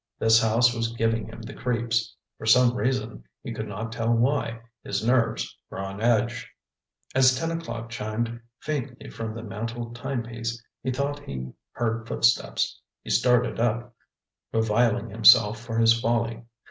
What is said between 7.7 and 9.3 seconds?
chimed faintly